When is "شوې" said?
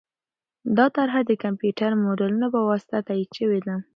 3.37-3.59